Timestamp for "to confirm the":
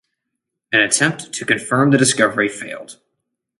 1.33-1.97